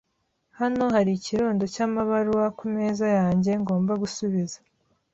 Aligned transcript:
Hano 0.59 0.83
hari 0.95 1.11
ikirundo 1.17 1.63
cyamabaruwa 1.73 2.45
kumeza 2.59 3.05
yanjye 3.17 3.51
ngomba 3.61 3.93
gusubiza. 4.01 4.57